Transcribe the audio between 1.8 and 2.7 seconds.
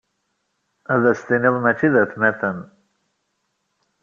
d atmaten.